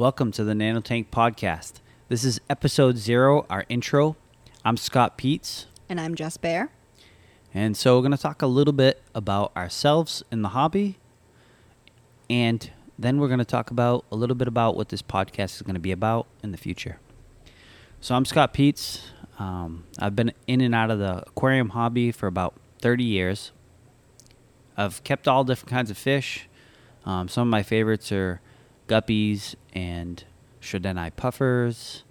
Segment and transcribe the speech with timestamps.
[0.00, 1.74] Welcome to the Nanotank Podcast.
[2.08, 4.16] This is episode zero, our intro.
[4.64, 5.66] I'm Scott Peets.
[5.90, 6.72] And I'm Jess Bear.
[7.52, 10.96] And so we're going to talk a little bit about ourselves in the hobby.
[12.30, 15.60] And then we're going to talk about a little bit about what this podcast is
[15.60, 16.98] going to be about in the future.
[18.00, 19.02] So I'm Scott Peets.
[19.38, 23.52] Um, I've been in and out of the aquarium hobby for about 30 years.
[24.78, 26.48] I've kept all different kinds of fish.
[27.04, 28.40] Um, some of my favorites are
[28.90, 30.24] guppies and
[30.60, 32.02] Shodanai puffers,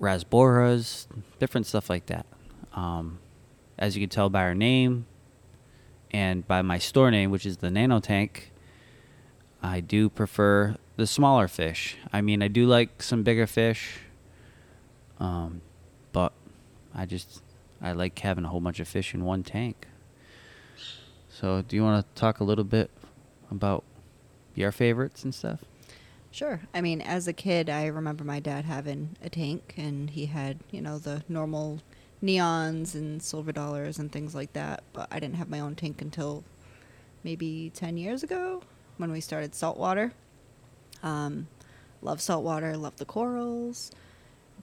[0.00, 1.06] rasboras,
[1.38, 2.24] different stuff like that.
[2.72, 3.18] Um,
[3.78, 5.06] as you can tell by our name
[6.10, 8.52] and by my store name, which is the Nano Tank,
[9.62, 11.96] I do prefer the smaller fish.
[12.12, 13.98] I mean, I do like some bigger fish,
[15.20, 15.60] um,
[16.12, 16.32] but
[16.94, 17.42] I just
[17.82, 19.88] I like having a whole bunch of fish in one tank.
[21.28, 22.90] So, do you want to talk a little bit
[23.50, 23.82] about
[24.54, 25.64] your favorites and stuff?
[26.30, 26.60] Sure.
[26.74, 30.58] I mean, as a kid, I remember my dad having a tank, and he had,
[30.72, 31.80] you know, the normal
[32.22, 34.82] neons and silver dollars and things like that.
[34.92, 36.42] But I didn't have my own tank until
[37.22, 38.62] maybe 10 years ago
[38.96, 40.12] when we started saltwater.
[41.02, 41.46] Um,
[42.02, 43.92] love saltwater, love the corals.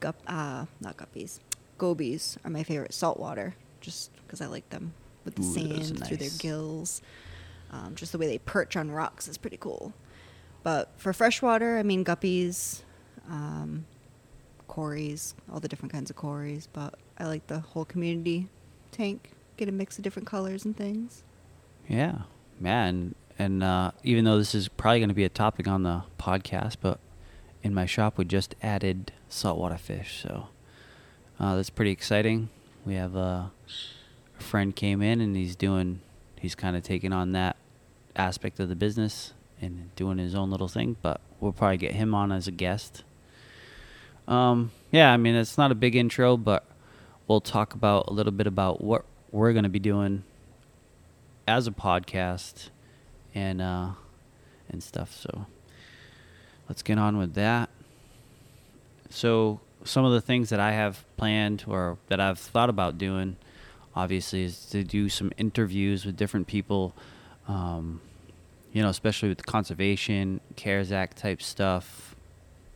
[0.00, 1.38] Gup, uh, not guppies.
[1.78, 4.92] Gobies are my favorite saltwater, just because I like them
[5.24, 7.00] with the Ooh, sand are through their gills.
[7.72, 9.94] Um, just the way they perch on rocks is pretty cool.
[10.62, 12.82] But for freshwater, I mean guppies,
[13.28, 13.86] um,
[14.68, 16.68] cories, all the different kinds of cories.
[16.72, 18.48] But I like the whole community
[18.90, 19.30] tank.
[19.56, 21.22] Get a mix of different colors and things.
[21.88, 22.22] Yeah,
[22.60, 23.14] man.
[23.38, 26.76] And uh, even though this is probably going to be a topic on the podcast,
[26.80, 26.98] but
[27.62, 30.48] in my shop we just added saltwater fish, so
[31.40, 32.50] uh, that's pretty exciting.
[32.84, 33.44] We have uh,
[34.38, 36.00] a friend came in and he's doing,
[36.40, 37.56] he's kind of taking on that
[38.16, 40.96] aspect of the business and doing his own little thing.
[41.02, 43.04] But we'll probably get him on as a guest.
[44.28, 46.64] Um, yeah, I mean it's not a big intro, but
[47.26, 50.24] we'll talk about a little bit about what we're going to be doing
[51.46, 52.68] as a podcast
[53.34, 53.90] and uh
[54.68, 55.46] and stuff so
[56.68, 57.68] let's get on with that
[59.10, 63.36] so some of the things that i have planned or that i've thought about doing
[63.96, 66.94] obviously is to do some interviews with different people
[67.48, 68.00] um
[68.72, 72.12] you know especially with conservation cares act type stuff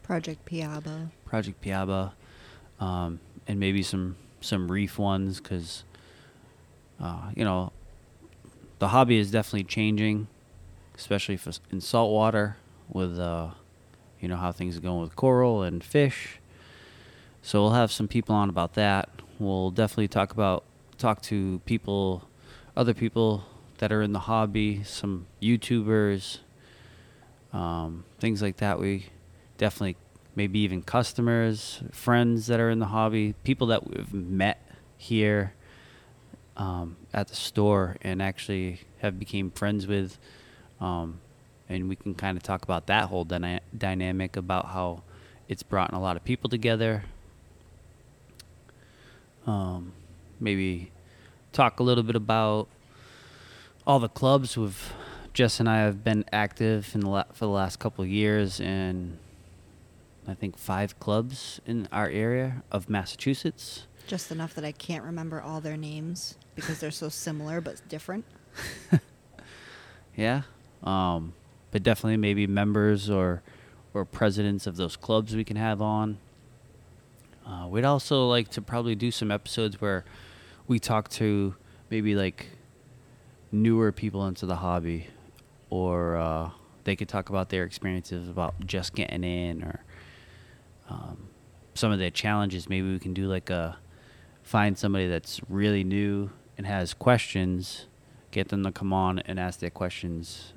[0.06, 1.10] Project Piaba.
[1.25, 2.12] Project Piaba,
[2.78, 3.19] um,
[3.49, 5.82] and maybe some some reef ones because
[7.00, 7.72] uh, you know
[8.78, 10.28] the hobby is definitely changing,
[10.94, 12.56] especially for, in saltwater
[12.88, 13.50] with uh,
[14.21, 16.38] you know how things are going with coral and fish.
[17.43, 19.09] So we'll have some people on about that.
[19.41, 20.62] We'll definitely talk about
[20.98, 22.28] talk to people,
[22.77, 23.44] other people
[23.78, 26.38] that are in the hobby, some YouTubers,
[27.53, 28.78] um, things like that.
[28.78, 29.06] We
[29.59, 29.97] definitely
[30.34, 34.60] maybe even customers, friends that are in the hobby, people that we've met
[34.98, 35.54] here
[36.56, 40.19] um, at the store and actually have became friends with.
[40.81, 41.20] Um,
[41.69, 45.03] and we can kind of talk about that whole dyna- dynamic about how
[45.48, 47.04] it's brought a lot of people together.
[49.47, 49.92] Um,
[50.41, 50.91] maybe
[51.53, 52.69] talk a little bit about
[53.86, 54.92] all the clubs with
[55.32, 58.60] Jess and I have been active in the la- for the last couple of years
[58.60, 59.19] and
[60.26, 63.86] I think five clubs in our area of Massachusetts.
[64.06, 68.24] Just enough that I can't remember all their names because they're so similar but different.
[70.16, 70.42] Yeah.
[70.82, 71.34] Um,
[71.70, 73.42] but definitely maybe members or
[73.94, 76.18] or presidents of those clubs we can have on.
[77.47, 80.04] Uh, we'd also like to probably do some episodes where
[80.66, 81.54] we talk to
[81.91, 82.47] maybe like
[83.62, 85.08] newer people into the hobby,
[85.70, 86.50] or uh,
[86.84, 89.84] they could talk about their experiences about just getting in, or
[90.88, 91.28] um,
[91.74, 92.68] some of their challenges.
[92.68, 93.78] Maybe we can do like a
[94.42, 97.86] find somebody that's really new and has questions,
[98.30, 100.52] get them to come on and ask their questions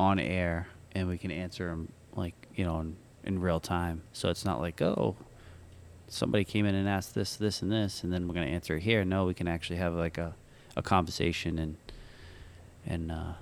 [0.00, 4.02] on air, and we can answer them like you know in, in real time.
[4.12, 5.16] So it's not like oh
[6.08, 8.82] somebody came in and asked this, this, and this, and then we're gonna answer it
[8.82, 9.04] here.
[9.04, 10.34] No, we can actually have like a,
[10.76, 11.76] a conversation and
[12.86, 13.32] and uh,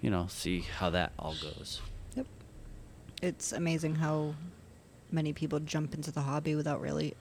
[0.00, 1.80] you know see how that all goes.
[2.16, 2.26] Yep.
[3.22, 4.34] It's amazing how
[5.10, 7.14] many people jump into the hobby without really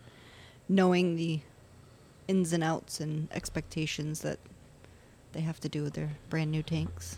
[0.68, 1.40] knowing the
[2.28, 4.40] ins and outs and expectations that
[5.34, 7.18] they have to do with their brand new tanks.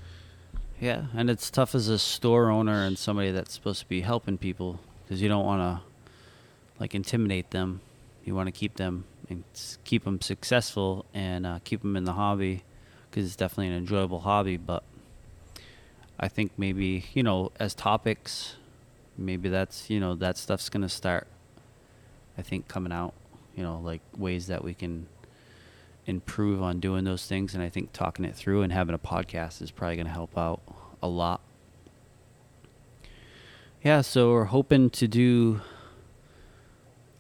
[0.79, 4.37] Yeah, and it's tough as a store owner and somebody that's supposed to be helping
[4.37, 5.83] people because you don't want to
[6.79, 7.81] like intimidate them.
[8.25, 9.43] You want to keep them and
[9.83, 12.63] keep them successful and uh, keep them in the hobby
[13.15, 14.57] because it's definitely an enjoyable hobby.
[14.57, 14.83] But
[16.19, 18.55] I think maybe you know as topics
[19.17, 21.25] maybe that's you know that stuff's gonna start.
[22.37, 23.13] I think coming out,
[23.55, 25.07] you know, like ways that we can
[26.05, 29.61] improve on doing those things, and I think talking it through and having a podcast
[29.61, 30.59] is probably gonna help out
[31.01, 31.39] a lot.
[33.81, 35.61] Yeah, so we're hoping to do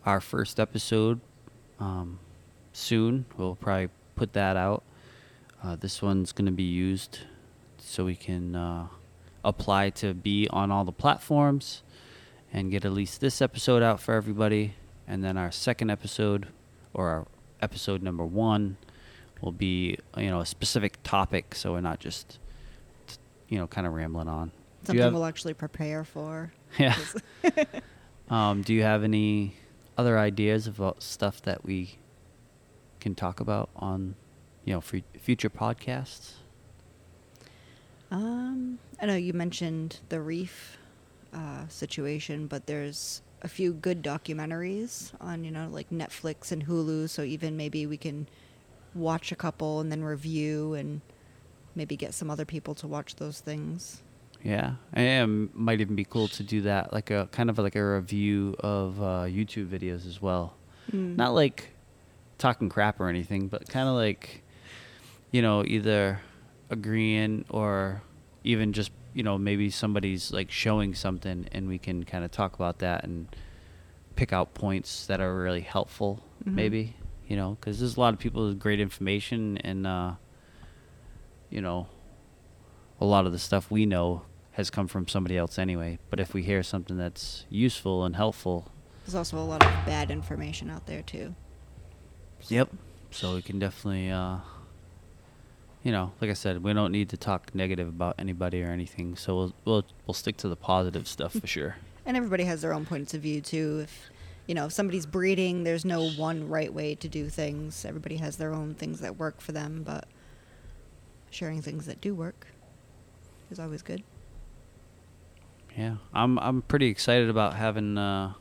[0.05, 1.21] our first episode
[1.79, 2.19] um,
[2.73, 3.25] soon.
[3.37, 4.83] We'll probably put that out.
[5.63, 7.19] Uh, this one's going to be used
[7.77, 8.87] so we can uh,
[9.43, 11.83] apply to be on all the platforms
[12.53, 14.75] and get at least this episode out for everybody.
[15.07, 16.47] And then our second episode,
[16.93, 17.27] or our
[17.61, 18.77] episode number one,
[19.41, 22.39] will be you know a specific topic, so we're not just
[23.49, 24.51] you know kind of rambling on.
[24.83, 26.53] Something have- we'll actually prepare for.
[26.79, 26.97] yeah.
[28.29, 29.55] um, do you have any
[29.97, 31.97] other ideas about stuff that we
[32.99, 34.15] can talk about on,
[34.65, 36.33] you know, for future podcasts?
[38.11, 40.77] Um, I know you mentioned the reef
[41.33, 47.09] uh, situation, but there's a few good documentaries on, you know, like Netflix and Hulu.
[47.09, 48.27] So even maybe we can
[48.93, 51.01] watch a couple and then review and
[51.75, 54.01] maybe get some other people to watch those things.
[54.43, 57.75] Yeah, and it might even be cool to do that, like a kind of like
[57.75, 60.55] a review of uh, YouTube videos as well.
[60.91, 61.15] Mm.
[61.15, 61.69] Not like
[62.37, 64.43] talking crap or anything, but kind of like,
[65.35, 66.21] you know, either
[66.69, 68.01] agreeing or
[68.45, 72.55] even just, you know, maybe somebody's like showing something and we can kind of talk
[72.55, 73.27] about that and
[74.15, 76.53] pick out points that are really helpful, Mhm.
[76.53, 76.95] maybe,
[77.27, 80.13] you know, because there's a lot of people with great information and, uh,
[81.49, 81.89] you know,
[83.01, 84.21] a lot of the stuff we know
[84.51, 85.99] has come from somebody else anyway.
[86.09, 88.71] But if we hear something that's useful and helpful,
[89.05, 91.35] There's also a lot of bad information out there too.
[92.47, 92.69] Yep.
[93.11, 94.37] So we can definitely, uh,
[95.85, 99.15] you know, like I said, we don't need to talk negative about anybody or anything.
[99.15, 101.77] So we'll we'll we'll stick to the positive stuff for sure.
[102.07, 103.79] And everybody has their own points of view too.
[103.81, 104.11] If
[104.45, 107.83] you know, if somebody's breeding, there's no one right way to do things.
[107.83, 110.07] Everybody has their own things that work for them, but
[111.31, 112.45] sharing things that do work
[113.49, 114.03] is always good.
[115.75, 118.33] Yeah, I'm I'm pretty excited about having uh,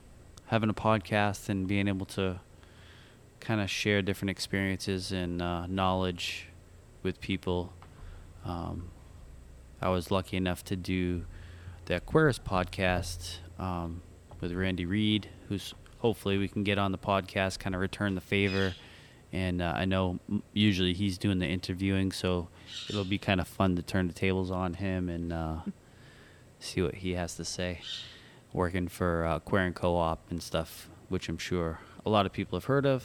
[0.47, 2.41] having a podcast and being able to
[3.41, 6.49] kind of share different experiences and uh, knowledge
[7.05, 7.73] with people.
[8.45, 8.91] Um,
[9.81, 11.27] I was lucky enough to do
[11.85, 14.03] the Aquarius podcast um,
[14.41, 18.21] with Randy Reed, who's hopefully we can get on the podcast, kind of return the
[18.21, 18.75] favor.
[19.33, 20.19] And uh, I know
[20.53, 22.49] usually he's doing the interviewing, so
[22.89, 25.57] it'll be kind of fun to turn the tables on him and uh,
[26.59, 27.81] see what he has to say.
[28.53, 32.67] Working for uh, Aquarium Co-op and stuff, which I'm sure a lot of people have
[32.67, 33.05] heard of.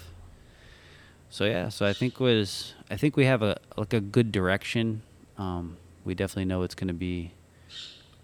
[1.29, 5.01] So yeah, so I think was I think we have a like a good direction.
[5.37, 7.33] Um, we definitely know it's going to be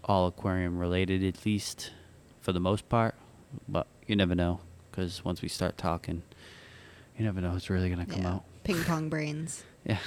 [0.04, 1.92] all aquarium related, at least
[2.40, 3.14] for the most part.
[3.68, 4.60] But you never know
[4.90, 6.22] because once we start talking,
[7.16, 8.32] you never know what's really going to come Yeah.
[8.34, 8.44] out.
[8.64, 9.62] Ping pong brains.
[9.84, 9.98] Yeah.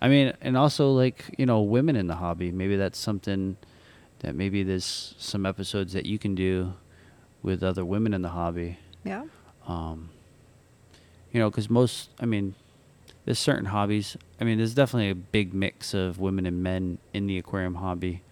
[0.00, 2.52] I mean, and also like, you know, women in the hobby.
[2.52, 3.56] Maybe that's something
[4.20, 6.74] that maybe there's some episodes that you can do
[7.42, 8.78] with other women in the hobby.
[9.04, 9.24] Yeah.
[9.66, 10.10] Um,
[11.32, 12.54] you know, because most, I mean,
[13.24, 14.16] there's certain hobbies.
[14.40, 18.22] I mean, there's definitely a big mix of women and men in the aquarium hobby.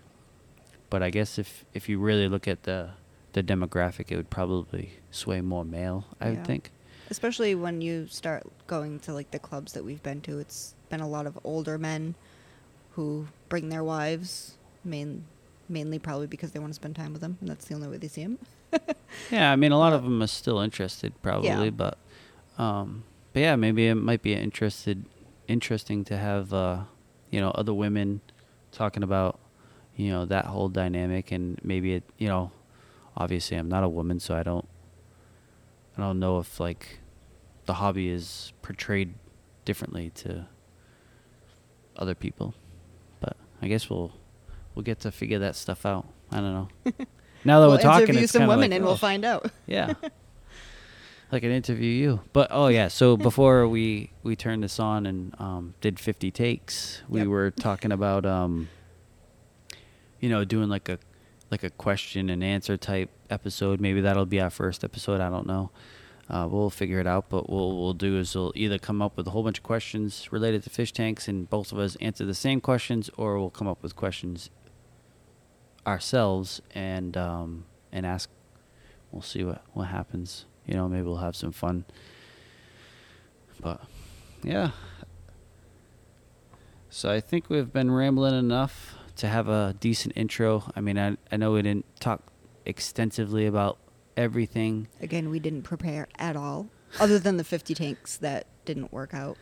[0.88, 2.90] But I guess if if you really look at the
[3.32, 6.04] the demographic, it would probably sway more male.
[6.20, 6.30] I Yeah.
[6.36, 6.70] would think.
[7.10, 11.00] Especially when you start going to like the clubs that we've been to, it's been
[11.00, 12.14] a lot of older men
[12.92, 15.24] who bring their wives, main,
[15.68, 17.96] mainly probably because they want to spend time with them, and that's the only way
[17.98, 18.38] they see them.
[19.30, 21.70] Yeah, I mean, a lot of them are still interested, probably, Yeah.
[21.70, 21.96] but,
[22.58, 25.04] um, but yeah, maybe it might be interested,
[25.48, 26.84] interesting to have, uh,
[27.30, 28.20] you know, other women
[28.72, 29.38] talking about,
[29.96, 32.50] you know, that whole dynamic, and maybe it, you know,
[33.16, 34.68] obviously I'm not a woman, so I don't,
[35.96, 37.00] I don't know if like,
[37.66, 39.14] the hobby is portrayed
[39.64, 40.46] differently to
[41.96, 42.54] other people,
[43.20, 44.12] but I guess we'll,
[44.74, 46.06] we'll get to figure that stuff out.
[46.30, 46.68] I don't know.
[47.46, 48.88] Now that we'll we're talking, interview some women like, and oh.
[48.88, 49.50] we'll find out.
[49.66, 49.94] Yeah.
[51.32, 52.20] like an interview you.
[52.32, 57.02] But oh yeah, so before we we turned this on and um, did 50 takes,
[57.08, 57.28] we Yep.
[57.28, 58.68] were talking about um
[60.20, 60.98] you know, doing like a
[61.50, 63.80] like a question and answer type episode.
[63.80, 65.70] Maybe that'll be our first episode, I don't know.
[66.28, 69.28] Uh, we'll figure it out, but what we'll do is we'll either come up with
[69.28, 72.34] a whole bunch of questions related to fish tanks and both of us answer the
[72.34, 74.50] same questions or we'll come up with questions
[75.86, 78.28] ourselves and um, and ask
[79.12, 80.46] we'll see what what happens.
[80.66, 81.84] You know, maybe we'll have some fun.
[83.60, 83.80] But
[84.42, 84.70] yeah.
[86.90, 90.64] So I think we've been rambling enough to have a decent intro.
[90.74, 92.22] I mean, I I know we didn't talk
[92.64, 93.78] extensively about
[94.16, 94.88] everything.
[95.00, 96.68] Again, we didn't prepare at all,
[96.98, 99.36] other than the 50 tanks that didn't work out.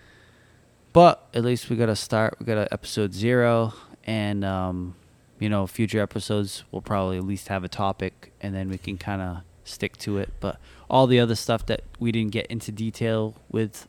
[0.93, 2.37] But at least we got to start.
[2.38, 4.95] We got a episode zero, and um,
[5.38, 8.97] you know, future episodes we'll probably at least have a topic, and then we can
[8.97, 10.33] kind of stick to it.
[10.40, 13.88] But all the other stuff that we didn't get into detail with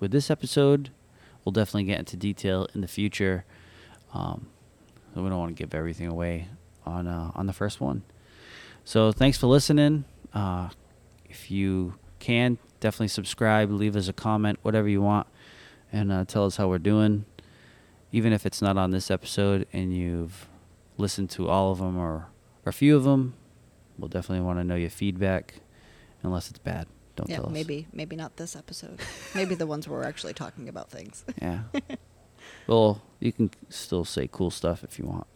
[0.00, 0.90] with this episode,
[1.44, 3.44] we'll definitely get into detail in the future.
[4.12, 4.48] Um,
[5.14, 6.48] so we don't want to give everything away
[6.84, 8.02] on uh, on the first one.
[8.84, 10.04] So thanks for listening.
[10.32, 10.68] Uh,
[11.24, 15.26] if you can, definitely subscribe, leave us a comment, whatever you want,
[15.92, 17.24] and uh, tell us how we're doing.
[18.12, 20.48] Even if it's not on this episode and you've
[20.98, 22.28] listened to all of them or,
[22.64, 23.34] or a few of them,
[23.98, 25.54] we'll definitely want to know your feedback,
[26.22, 26.86] unless it's bad.
[27.16, 27.52] Don't yeah, tell us.
[27.52, 29.00] maybe maybe not this episode.
[29.34, 31.24] maybe the ones where we're actually talking about things.
[31.40, 31.60] Yeah.
[32.66, 35.26] well, you can still say cool stuff if you want.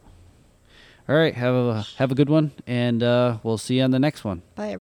[1.08, 3.98] All right, have a have a good one, and uh, we'll see you on the
[3.98, 4.42] next one.
[4.56, 4.76] Bye.